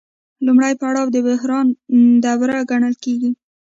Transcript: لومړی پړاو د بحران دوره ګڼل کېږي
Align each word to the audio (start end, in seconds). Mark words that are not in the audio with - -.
لومړی 0.45 0.73
پړاو 0.79 1.07
د 1.13 1.17
بحران 1.27 1.67
دوره 2.23 2.57
ګڼل 2.71 2.95
کېږي 3.03 3.31